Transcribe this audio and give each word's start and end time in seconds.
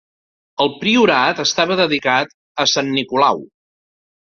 El 0.63 0.71
priorat 0.83 1.43
estava 1.43 1.77
dedicat 1.83 2.35
a 2.65 2.67
Sant 2.75 2.93
Nicolau. 2.99 3.47